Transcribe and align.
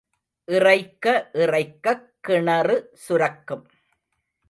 இறைக்க, 0.45 1.29
இறைக்கக் 1.33 2.13
கிணறு 2.21 2.89
சுரக்கும். 2.93 3.67